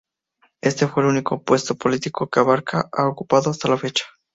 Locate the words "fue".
0.87-1.03